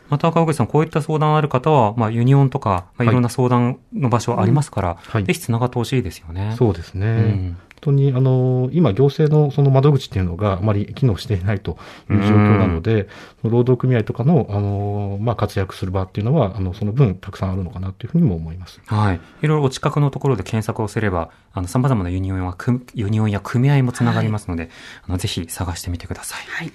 [0.09, 6.55] また、川口さん、こういった相談ある方は、まあ、ユニオンとか、まあ、いろんな相談の場所ありますから、はいぜひ繋がってほしいですよね。
[6.57, 7.07] そうですね。
[7.07, 11.77] うん本当に、あの、今、行政のその窓口っていうのがあまり機能していないと
[12.09, 13.07] いう状況なので、
[13.43, 18.81] 労働組合とかの、あの、まあ、活躍する場っていうのは、あの、その分たくさんあるのかなというふうにも思います。
[18.85, 19.19] はい。
[19.41, 24.69] いろいろお近くのところで検索をすれば、あの、様々なユニオンは、くユニオンや組合もつながりますので、
[25.07, 26.45] あの、ぜひ探してみてください。
[26.47, 26.71] はい。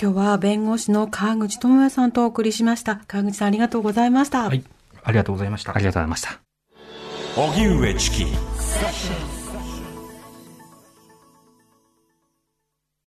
[0.00, 3.00] 今日は弁護士の川口智也さんとお送りしました。
[3.08, 4.44] 川口さんありがとうございました。
[4.44, 4.62] はい。
[5.02, 5.78] ありがとうございましたあ。
[5.78, 6.40] りがとうございました。
[7.36, 9.37] 荻上チキ